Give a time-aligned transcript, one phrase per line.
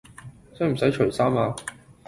[0.57, 1.55] 使唔使除衫呀？